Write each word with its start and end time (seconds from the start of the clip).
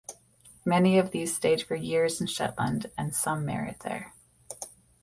Many 0.65 0.97
of 0.97 1.11
these 1.11 1.35
stayed 1.35 1.61
for 1.61 1.75
years 1.75 2.19
in 2.19 2.25
Shetland, 2.25 2.89
and 2.97 3.15
some 3.15 3.45
married 3.45 3.75
there. 3.83 4.15